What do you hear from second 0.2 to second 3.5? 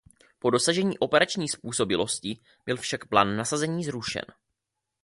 Po dosažení operační způsobilosti byl však plán